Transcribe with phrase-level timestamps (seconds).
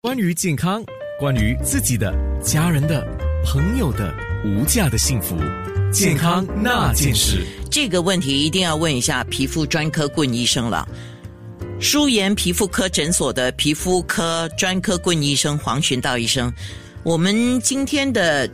[0.00, 0.80] 关于健康，
[1.18, 3.04] 关于自己的、家人的、
[3.44, 5.36] 朋友的无价的幸福，
[5.92, 7.44] 健康那件事。
[7.68, 10.88] 这个问题一定要问一下皮肤专科棍医生了。
[11.80, 16.52] 舒颜皮肤科诊所的皮肤科专科棍医生黄寻道医生，
[17.02, 18.48] 我们今天的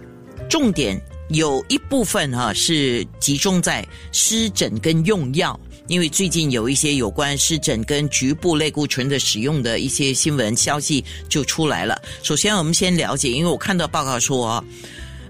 [0.49, 0.99] 重点
[1.29, 5.61] 有一部分哈、是集中在湿疹跟用药。
[5.87, 12.01] 因为最近有一些有关湿疹跟局部类固醇的使用的一些新闻消息就出来了。
[12.23, 14.65] 首先，我们先了解，因为我看到报告说哦，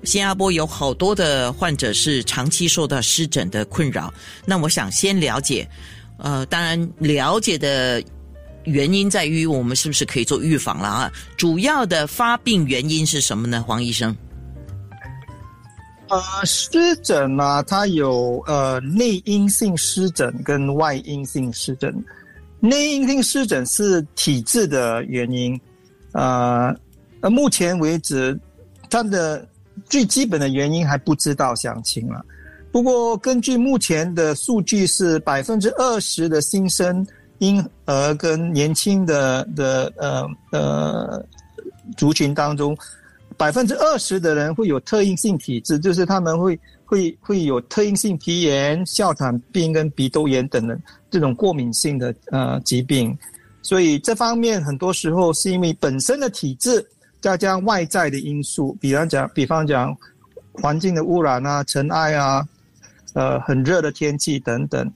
[0.04, 4.12] 新加坡有好多的患者是长期受到湿疹的困扰。
[4.44, 5.68] 那我想先了解，
[6.18, 8.02] 呃，当然了解的
[8.64, 11.12] 原因在于我们是不是可以做预防了啊？
[11.36, 13.64] 主要的发病原因是什么呢？
[13.66, 14.16] 黄医生？
[16.14, 21.92] 呃，湿疹呢、它有呃内因性湿疹跟外因性湿疹。
[22.60, 25.60] 内因性湿疹是体质的原因，
[26.12, 26.72] 呃，
[27.20, 28.38] 呃，目前为止，
[28.88, 29.44] 它的
[29.88, 32.24] 最基本的原因还不知道详情了。
[32.70, 37.04] 不过，根据目前的数据是百分之二十的新生
[37.38, 41.26] 婴儿跟年轻的的呃呃
[41.96, 42.76] 族群当中，
[43.36, 50.78] 百分之二十的人会有特应性体质，就是他们会会会有特应性皮炎、哮喘病跟鼻窦炎等的
[51.10, 53.16] 这种过敏性的呃疾病，
[53.62, 56.84] 所以这方面很多时候是因为本身的体质，
[57.20, 59.96] 再加上外在的因素，比方讲，比方讲
[60.52, 62.46] 环境的污染啊、尘埃啊，
[63.14, 64.90] 呃，很热的天气等等。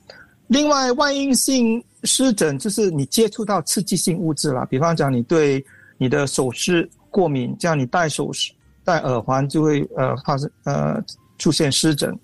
[0.47, 5.64] 另外，外因性湿疹就是你接触到刺激性物质啦，比方讲你对
[5.98, 8.52] 你的首饰过敏，这样你戴首饰、
[8.84, 11.02] 戴耳环就会呃发生呃
[11.36, 12.16] 出现湿疹。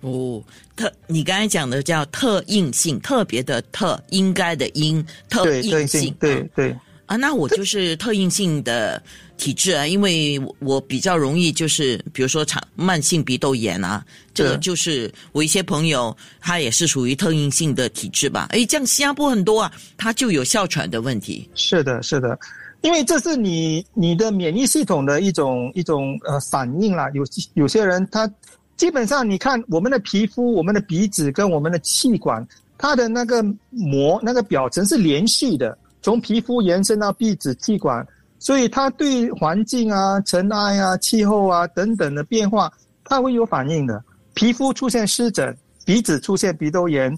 [0.00, 0.42] 哦，
[0.74, 6.76] 特你刚才讲的叫特应性，特别的特，应该的应，特应性对对。
[7.06, 9.00] 啊，那我就是特应性的
[9.36, 18.46] 体质啊，因为我我比较容易就是，比如说长慢性鼻窦炎啊，这个就是我一些朋友他也是属于特应性的体质吧。
[18.50, 21.48] 诶，这样新加坡很多啊，他就有哮喘的问题。
[21.54, 22.36] 是的，是的，
[22.82, 27.10] 因为这是你你的免疫系统的一种一种呃反应啦。
[27.14, 27.22] 有
[27.54, 28.30] 有些人他
[28.76, 32.46] 基本上你看我们的皮肤、我们的鼻子跟我们的气管，
[32.78, 38.06] 它的那个膜那个表层是连续的，从皮肤延伸到鼻子、气管，
[38.38, 42.72] 所以它对环境啊、尘埃啊、气候啊等等的变化，
[43.04, 44.02] 它会有反应的。
[44.32, 45.54] 皮肤出现湿疹，
[45.84, 47.14] 鼻子出现鼻窦炎，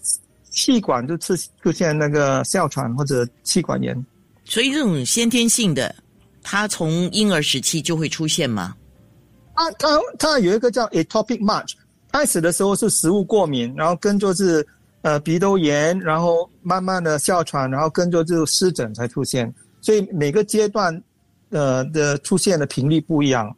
[0.51, 4.05] 气管就出出现那个哮喘或者气管炎。
[4.45, 5.95] 所以这种先天性的，
[6.43, 8.75] 它从婴儿时期就会出现吗？
[9.55, 11.75] 啊它它有一个叫 atopic march，
[12.11, 14.67] 开始的时候是食物过敏，然后跟着是
[15.03, 21.03] 呃鼻窦炎，然后慢慢的哮喘，然后跟着就湿疹才出现，所以每个阶段
[21.51, 23.55] 呃的出现的频率不一样。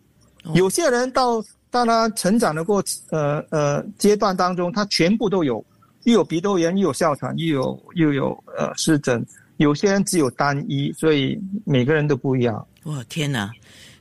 [0.52, 5.64] 有些人到到他成长的过呃呃阶段当中，他全部都有，
[6.02, 9.24] 又有鼻窦炎，又有哮喘，又有又有呃湿疹。
[9.58, 12.66] 有些人只有单一，所以每个人都不一样。
[12.84, 13.50] 哇，天哪！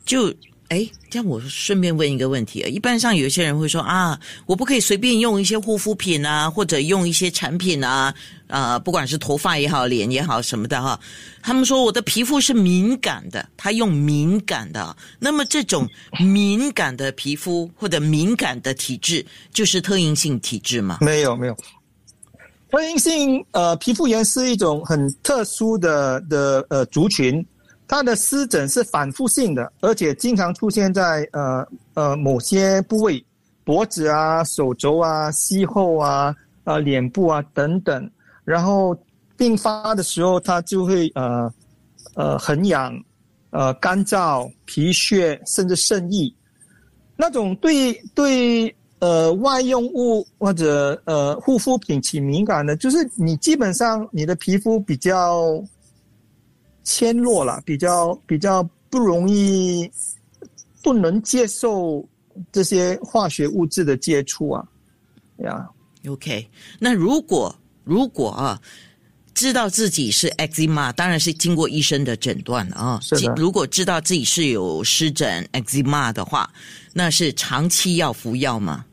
[0.05, 0.33] 就
[0.69, 8.13] 哎，这样我顺便问一个问题啊，一般上有些人会说啊，我不可以随便用一些护肤品啊，或者用一些产品啊，
[8.47, 10.99] 啊、不管是头发也好，脸也好什么的哈。
[11.43, 14.95] 他们说我的皮肤是敏感的，他用敏感的。
[15.19, 15.87] 那么这种
[16.19, 20.97] 敏感的皮肤或者敏感的体质，就是特应性体质吗？
[21.01, 21.55] 没有没有，
[22.73, 27.45] 特应性呃皮肤炎是一种很特殊的的呃族群，
[27.87, 31.63] 它的湿疹是反复性的，而且经常出现在呃
[31.93, 33.23] 呃某些部位，
[33.63, 38.09] 脖子啊、手肘啊、膝后啊、呃脸部啊等等，
[38.43, 38.97] 然后
[39.37, 41.53] 并发的时候，它就会呃
[42.15, 42.91] 呃很痒，
[43.51, 46.33] 呃干燥、皮屑，甚至渗液。
[47.15, 55.61] 那种对对呃外用物或者呃护肤品起敏感的，就是你基本上你的皮肤比较
[56.85, 59.91] 纤弱了，比较比较不容易
[60.81, 62.07] 不能接受
[62.49, 64.65] 这些化学物质的接触啊，
[65.39, 65.67] 呀。
[66.07, 66.47] OK，
[66.79, 67.53] 那如果
[67.83, 68.61] 如果啊，
[69.33, 72.99] 知道自己是 eczema，当然是经过医生的诊断啊。
[73.01, 76.49] 是的如果知道自己是有湿疹 eczema 的话，
[76.93, 78.85] 那是长期要服药吗？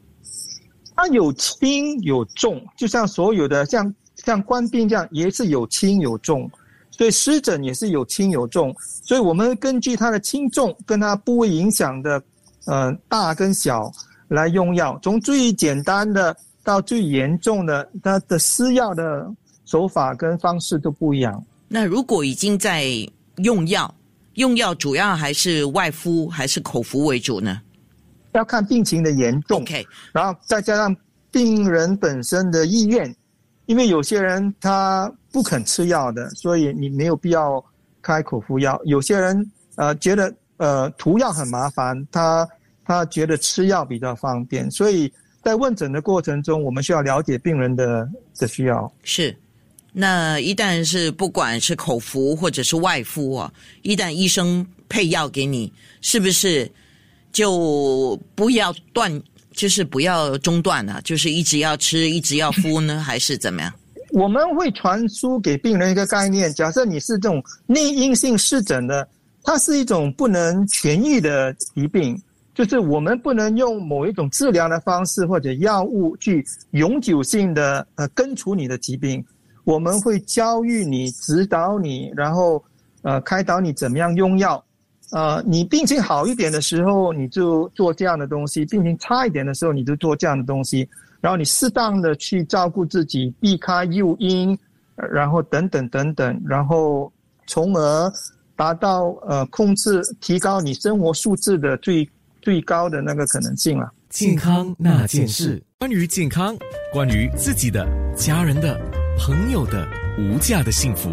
[1.00, 6.50] 它有轻有重，就像所有的像像官兵这样，也是有轻有重，
[6.91, 12.23] 所以湿疹也是有轻有重，所以我们根据它的轻重跟它部位影响的
[12.67, 13.91] 呃大跟小
[14.29, 19.26] 来用药，从最简单的到最严重的，它的施药的
[19.64, 21.43] 手法跟方式都不一样。
[21.67, 22.85] 那如果已经在
[23.37, 23.94] 用药，
[24.35, 27.58] 用药主要还是外敷还是口服为主呢
[28.32, 30.96] 要看病情的严重，？OK，然后再加上
[31.30, 33.14] 病人本身的意愿，
[33.66, 37.64] 因为有些人他不肯吃药的，所以你没有必要
[38.02, 38.80] 开口服药。
[38.84, 42.48] 有些人呃觉得呃涂药很麻烦，他
[42.84, 45.12] 他觉得吃药比较方便，所以
[45.42, 48.92] 在问诊的过程中，我们需要了解病人的的需要。
[49.02, 49.36] 是。
[49.92, 56.70] 那一旦是不管是口服或者是外敷啊，一旦医生配药给你，是不是
[57.32, 59.22] 就不要断，
[59.52, 63.72] 就是不要中断了、就是一直要吃，一直要敷呢， 还是怎么样？
[64.12, 69.06] 我们会传输给病人一个概念：假设你是这种内因性湿疹的，
[69.44, 72.20] 它是一种不能痊愈的疾病，
[72.52, 79.24] 就是我们不能用某一种治疗的方式或者药物去永久性的呃根除你的疾病。
[79.62, 82.60] 我们会教育你、指导你，然后
[83.02, 84.62] 呃开导你怎么样用药。
[85.12, 90.88] 呃，你病情好一点的时候，你就做这样的东西；病情差一点的时候，你就做这样的东西。
[91.20, 94.58] 然后你适当的去照顾自己，避开诱因，
[94.96, 97.12] 呃然后等等等等，然后
[97.46, 98.12] 从而
[98.56, 102.08] 达到呃控制、提高你生活素质的最
[102.40, 103.90] 最高的那个可能性了。
[104.08, 106.56] 健康那件事，关于健康，
[106.92, 107.86] 关于自己的、
[108.16, 108.80] 家人的、
[109.18, 109.86] 朋友的
[110.18, 111.10] 无价的幸福，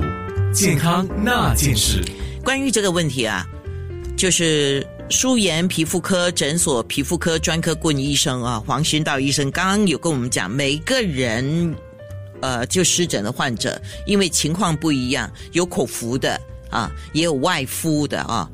[0.53, 2.03] 健康那件事。
[2.43, 3.45] 关于这个问题啊，
[4.17, 11.75] 就是舒颜皮肤科诊所皮肤科专科顾问医生啊，黄寻道医生刚刚有跟我们讲，每个人
[12.41, 16.41] 呃就湿疹的患者，因为情况不一样，有口服的
[16.71, 18.49] 啊，也有外敷的啊。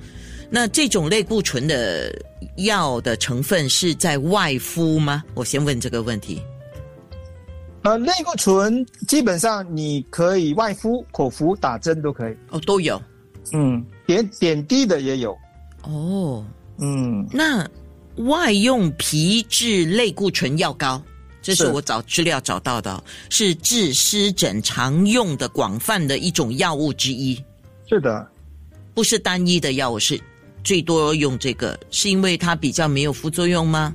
[0.50, 2.13] 那这种类固醇的
[2.57, 5.24] 药的成分是在外敷吗？
[5.33, 6.42] 我先问这个问题。
[7.83, 12.36] 呃，类固醇基本上你可以外敷、口服、打针都可以。
[12.50, 13.01] 哦，都有
[13.54, 15.38] 嗯，点点滴的也有。
[15.84, 16.46] 哦。
[16.80, 17.68] 嗯，那
[18.18, 21.02] 外用皮质类固醇药膏，
[21.42, 27.42] 这是是我找资料找到的哦，是治湿疹常用的广泛的一种药物之一，
[27.88, 28.28] 是的。
[28.96, 30.20] 不是单一的药物，是
[30.64, 33.94] 最多用这个，是因为它比较没有副作用吗？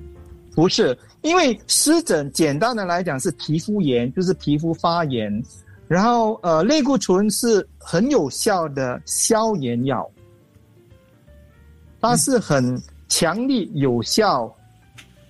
[0.54, 5.42] 不是，因为湿疹简单的来讲是皮肤炎，就是皮肤发炎。
[5.86, 10.08] 然后呃，类固醇是很有效的消炎药，
[12.00, 14.54] 它是很强力有效，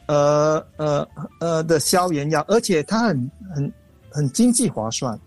[0.07, 1.09] 呃呃
[1.41, 3.73] 呃的消炎药，而且它很很
[4.11, 5.19] 很经济划算，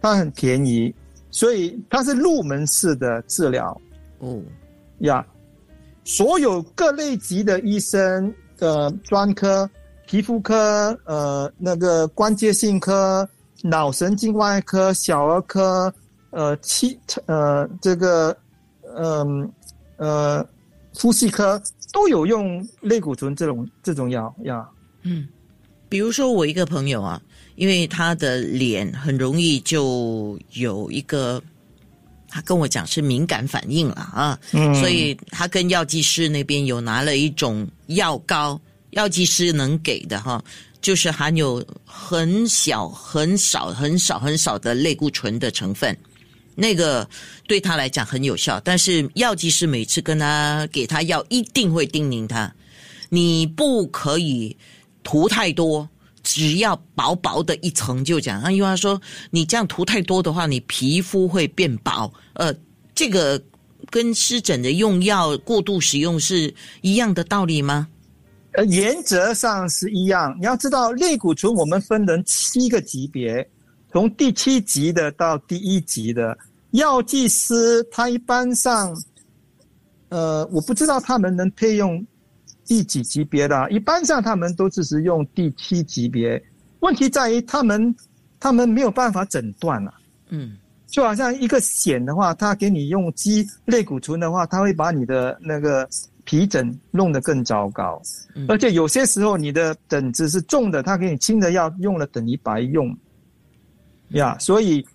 [0.00, 0.94] 它很便宜，
[1.30, 3.80] 所以它是入门式的治疗。
[4.20, 4.44] 嗯，
[4.98, 5.24] 呀。
[6.08, 9.68] 所有各类级的医生的专科、
[10.06, 13.28] 皮肤科、呃那个关节性科、
[13.64, 15.92] 脑神经外科、小儿科、
[16.30, 18.36] 呃气呃这个
[18.96, 19.52] 嗯
[19.96, 20.46] 呃
[20.94, 21.62] 呼吸科
[21.92, 24.66] 都有用类固醇这种这种药药。
[25.02, 25.28] 嗯，
[25.88, 27.20] 比如说我一个朋友啊，
[27.54, 31.42] 因为他的脸很容易就有一个，
[32.28, 38.60] 他跟我讲是敏感反应了啊，嗯所以他跟药剂师那边有拿了一种药膏，
[38.90, 40.42] 药剂师能给的哈，
[40.80, 45.96] 就是含有很小、很少、很少、很少的类固醇的成分。
[46.56, 47.08] 那个
[47.46, 52.52] 对他来讲很有效，但是药剂师每次跟他给他药，一定会叮咛他，
[53.10, 54.56] 你不可以
[55.04, 55.88] 涂太多，
[56.22, 58.40] 只要薄薄的一层就讲。
[58.40, 59.00] 啊，因为他说
[59.30, 62.12] 你这样涂太多的话，你皮肤会变薄。
[62.32, 62.52] 呃，
[62.94, 63.40] 这个
[63.90, 67.86] 跟湿疹的用药过度使用是一样的道理吗？
[68.52, 70.34] 呃，原则上是一样。
[70.40, 73.46] 你要知道，类固醇我们分成七个级别，
[73.96, 76.36] 从第七级的到第一级的。
[76.72, 78.94] 药剂师他一般上，
[80.10, 82.06] 呃，我不知道他们能配用
[82.66, 86.38] 第几级别的啊，一般上他们都只是用第七级别。
[86.80, 87.96] 问题在于他们
[88.38, 89.94] 他们没有办法诊断了、
[90.28, 95.88] 嗯就好像一个癣的话，他给你用鸡类骨醇的话，他会把你的那个
[96.24, 97.98] 皮疹弄得更糟糕。
[98.34, 102.94] 嗯而且有些时候你的疹子是重的，他给你轻的药用了等于白用。
[104.10, 104.86] 呀，所以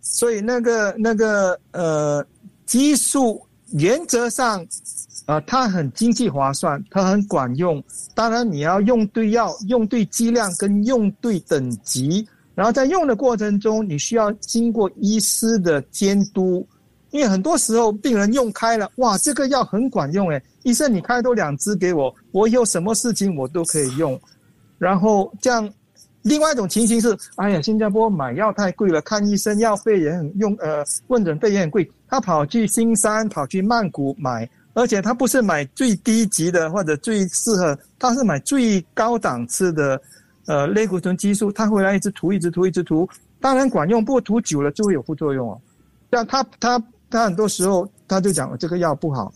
[0.00, 2.24] 所以那个那个呃
[2.66, 3.40] 激素
[3.72, 4.64] 原则上，
[5.26, 7.82] 呃它很经济划算，它很管用。
[8.14, 12.26] 当然你要用对药、用对剂量跟用对等级。
[12.54, 16.66] 然后在用的过程中，你需要经过医师的监督，
[17.10, 24.20] 因为很多时候病人用开了，哇，这个药很管用诶，医生你开多两支给我，我以后什么事情我都可以用。
[24.76, 25.72] 然后这样，
[26.22, 31.88] 另外一种情形是，哎呀，新加坡买药太贵了，看医生药费也很用，呃，问诊费也很贵。
[32.08, 40.00] 他跑去新山，跑去曼谷买，而且他不是买最低级的或者最适合，他是买最高档次的，
[40.46, 41.52] 呃，类固醇激素。
[41.52, 43.08] 他回来一直涂，一直涂，一直涂，
[43.40, 45.60] 当然管用，不过涂久了就会有副作用哦。
[46.10, 49.32] 但他他他很多时候他就讲这个药不好，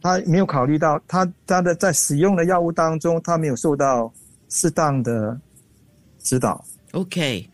[0.00, 4.10] 他没有考虑到他他的在使用的药物当中，他没有受到
[4.48, 5.36] 适当的。
[6.22, 7.48] 指导，OK，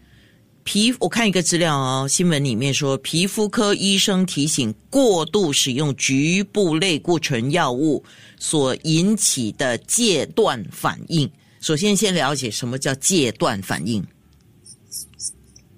[0.62, 8.04] 皮我看一个资料哦，新闻里面说，皮肤科医生提醒，过度使用局部类固醇药物
[8.38, 11.30] 所引起的戒断反应。
[11.60, 14.06] 首先，先了解什么叫戒断反应。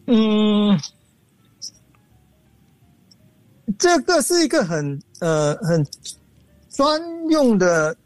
[0.07, 0.79] 嗯，
[3.79, 5.87] 这个是一个很呃很
[6.71, 7.97] 专用的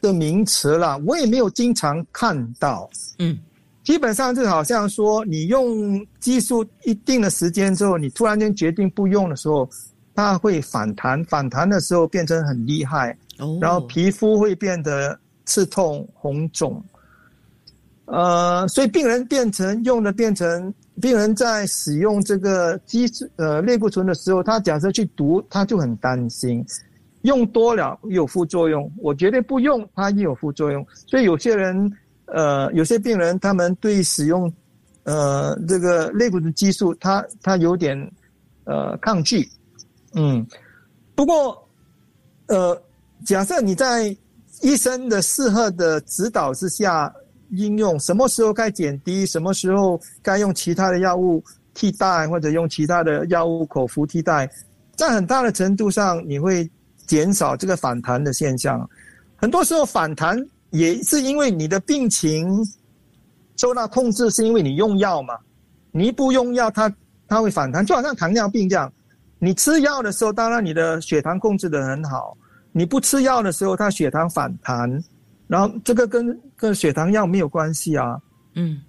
[0.00, 2.88] 的名词啦，我也没有经常看到。
[3.18, 3.36] 嗯。
[3.84, 9.68] 基本上就好像说，你用激素一定的时间之后，你突然间决定不用的时候，
[10.14, 13.14] 它会反弹，反弹的时候变成很厉害，
[13.60, 16.82] 然后皮肤会变得刺痛、红肿。
[18.06, 26.64] 呃，所以病人变成用的变成，病人在使用这个激素呃类固醇的时候，他假设去读，他就很担心，
[27.20, 31.92] 用多了有副作用，我绝对不用，它也有副作用，所以有些人。
[32.26, 34.50] 呃，有些病人他们对使用，
[35.02, 37.96] 呃，这个类固醇激素，他他有点
[38.64, 39.46] 呃抗拒，
[40.14, 40.44] 嗯，
[41.14, 41.68] 不过，
[42.46, 42.82] 呃，
[43.26, 44.04] 假设你在
[44.62, 47.12] 医生的适合的指导之下
[47.50, 54.50] 应用，什么时候该减低，什么时候该用其他的药物替代，或者用其他的药物口服替代，
[54.96, 56.68] 在很大的程度上你会
[57.06, 58.88] 减少这个反弹的现象，
[59.36, 60.42] 很多时候反弹。
[60.74, 62.48] 也是因为你的病情
[63.56, 65.38] 受到控制，是因为你用药嘛？
[65.92, 66.92] 你不用药，它
[67.28, 68.92] 它会反弹，就好像糖尿病这样。
[69.38, 72.36] 你吃药的时候，当然你的血糖控制的很好；
[72.72, 74.90] 你不吃药的时候，它血糖反弹，
[75.46, 78.20] 然后这个跟跟血糖药没有关系啊。
[78.56, 78.82] 嗯。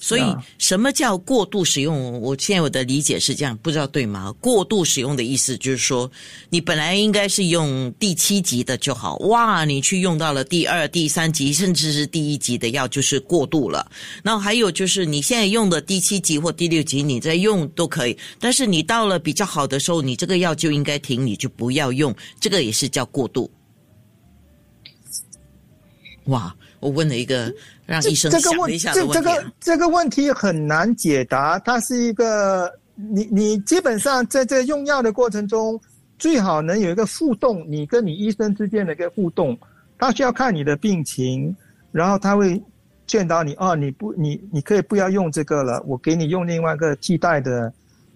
[0.00, 0.22] 所以，
[0.58, 2.20] 什么叫过度使用？
[2.20, 4.32] 我现在我的理解是这样，不知道对吗？
[4.40, 6.10] 过度使用的意思就是说，
[6.50, 13.90] 你本来应该是用第七级的就好，哇，你去用到了第二、第三级，甚至是第一级的药，就是过度了。
[14.24, 23.50] 然后还有就是，你现在用的第七级或第六级，你在用都可以，但是你到了比较好的时候，你这个药就应该停，你就不要用，这个也是叫过度。
[26.26, 27.50] 哇，我问了一个。
[27.84, 31.58] 让医生想一下这这个这个问题很难解答。
[31.58, 35.78] 它是一个，你你基本上在这用药的过程中，
[36.18, 39.58] 最好能有一个互动，你跟你医生之间的一个互动。
[39.98, 41.54] 他需要看你的病情，
[41.90, 42.62] 然后他会
[43.06, 47.70] 劝导你哦，你不你你可以不要用这个了，我给你用另外一个替代的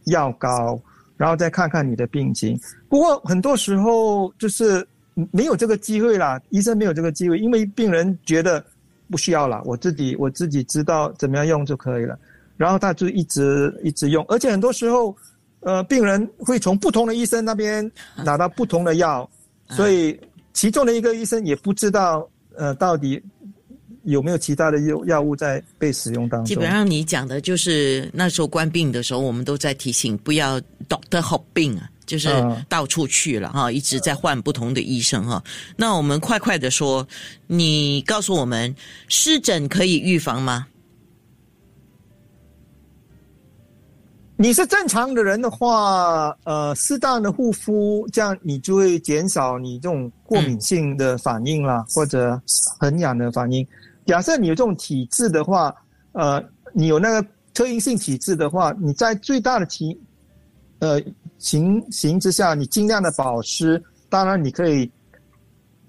[0.04, 0.80] 药膏，
[1.18, 2.58] 然后再看看你的病情。
[2.88, 4.86] 不过很多时候就是
[5.32, 8.64] 没有这个机会啦，医生没有这个机会，因为病人觉得。
[9.08, 12.18] 不需要了，我自己我自己知道怎么样用就可以了。
[12.56, 15.16] 然后他就一直一直用，而且很多时候，
[15.60, 17.88] 呃，病人会从不同的医生那边
[18.24, 19.30] 拿到不同的药，
[19.68, 20.18] 所以
[20.52, 23.22] 其中的一个医生也不知道，呃，到底
[24.02, 26.46] 有没有其他的药药物在被使用当中。
[26.46, 31.88] 基本上你讲的就是那时候关病的时候，我们都在提醒不要 doctor 好病啊。
[32.06, 32.28] 就是
[32.68, 35.42] 到处去了哈，一直在换不同的医生哈。
[35.76, 37.06] 那我们快快的说，
[37.48, 38.72] 你告诉我们，
[39.08, 40.68] 湿疹可以预防吗？
[44.36, 52.40] 你是正常的人的话，呃，适当的护肤，这样你就会减少你这种过敏性的反应啦，或者
[52.78, 53.66] 很痒的反应。
[54.04, 55.74] 假设你有这种体质的话，
[56.12, 56.40] 呃，
[56.72, 59.98] 你有那个特异性体质的话，你在最大的情，
[60.78, 61.02] 呃。
[61.38, 64.90] 情形之下，你尽量的保湿，当然你可以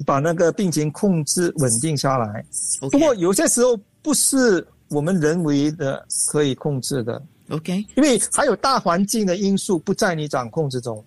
[0.06, 2.46] 把那个病情控制稳定下来。
[2.80, 7.22] 不过有些时候不是我们人为的可以控制的。
[7.50, 11.04] OK，因为还有大环境的因素不在你掌控之中。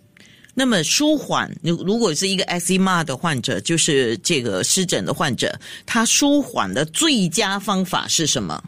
[0.54, 5.56] 那么舒缓，如如果是一个 eczema 的患者，就是这个湿疹的患者，
[5.86, 8.62] 他舒缓的最佳方法是什么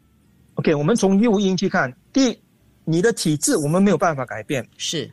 [0.60, 1.92] ？OK，我们从诱因去看。
[2.12, 2.39] 第一，
[2.84, 5.10] 你的体质我们没有办法改变，是。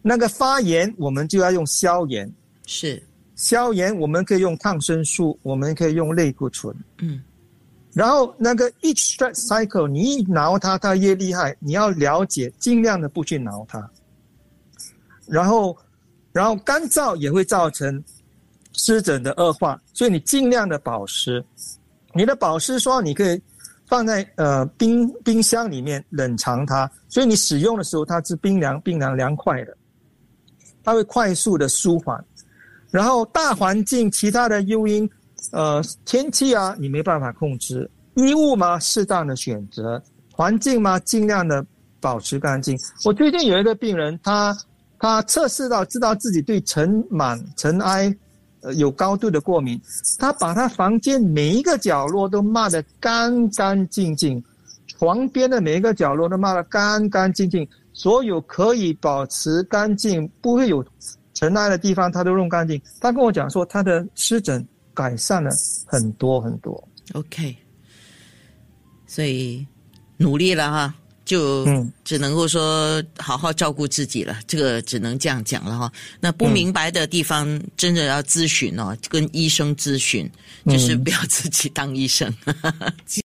[0.00, 2.32] 那个发炎，我们就要用消炎，
[2.66, 3.02] 是。
[3.36, 7.22] 消炎我们可以用抗生素，我们可以用类固醇，嗯。
[7.92, 13.90] 然后那个 each stress cycle，你一挠它，它越厉害，你要了解，尽量的不去挠它。
[15.26, 15.76] 然后，
[16.32, 18.02] 然后干燥也会造成
[18.72, 21.44] 湿疹的恶化，所以你尽量的保湿。
[22.14, 23.40] 你的保湿霜你可以
[23.90, 29.76] 放在呃冰冰箱里面冷藏它，所以你使用的时候它是冰凉冰凉凉快的，
[30.84, 32.24] 它会快速的舒缓。
[32.90, 35.10] 然后大环境其他的诱因，
[35.50, 40.00] 呃天气啊你没办法控制，衣物嘛适当的选择，
[40.32, 41.66] 环境嘛尽量的
[42.00, 42.78] 保持干净。
[43.04, 44.56] 我最近有一个病人，他
[45.00, 48.16] 他测试到知道自己对尘螨尘埃。
[48.62, 49.80] 呃，有高度的过敏，
[50.18, 54.42] 他把他房间每一个角落都抹得干干净净，
[54.86, 60.84] 床边的每一个角落都抹得干干净净，所有可以保持干净、不会有
[61.32, 62.80] 尘埃的地方，他都弄干净。
[63.00, 65.50] 他跟我讲说，他的湿疹改善了
[65.86, 66.86] 很多很多。
[67.14, 67.56] OK，
[69.06, 69.66] 所以
[70.18, 70.94] 努力了哈。
[71.30, 71.64] 就
[72.04, 75.92] 只能够说好好照顾自己了，这个只能这样讲了哈。
[76.18, 77.46] 那不明白的地方，
[77.76, 80.28] 真的要咨询哦，跟医生咨询，
[80.66, 82.34] 就是不要自己当医生。